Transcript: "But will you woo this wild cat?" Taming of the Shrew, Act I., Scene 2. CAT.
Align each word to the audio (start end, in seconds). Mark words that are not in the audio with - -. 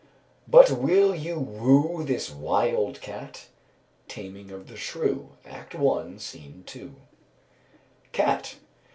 "But 0.47 0.71
will 0.71 1.13
you 1.13 1.37
woo 1.39 2.03
this 2.03 2.31
wild 2.31 3.01
cat?" 3.01 3.45
Taming 4.07 4.49
of 4.49 4.65
the 4.67 4.75
Shrew, 4.75 5.33
Act 5.45 5.75
I., 5.75 6.17
Scene 6.17 6.63
2. 6.65 6.95
CAT. 8.11 8.55